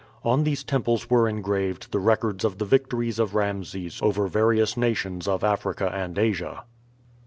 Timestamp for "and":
5.93-6.17